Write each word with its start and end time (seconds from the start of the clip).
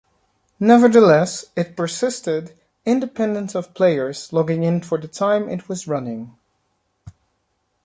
Nevertheless, 0.59 1.45
it 1.55 1.77
persisted 1.77 2.57
independent 2.87 3.53
of 3.53 3.75
players 3.75 4.33
logging 4.33 4.63
in 4.63 4.81
for 4.81 4.97
the 4.97 5.07
time 5.07 5.47
it 5.47 5.69
was 5.69 5.87
running. 5.87 6.35